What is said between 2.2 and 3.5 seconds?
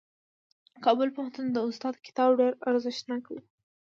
ډېر ارزښتناک و.